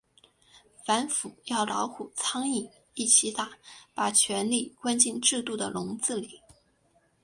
[0.83, 3.51] 反腐要老虎、苍蝇一起打，
[3.93, 6.41] 把权力关进制度的笼子里。